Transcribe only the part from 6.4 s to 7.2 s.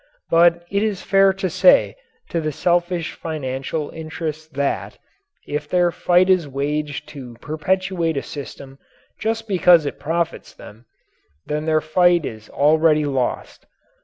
waged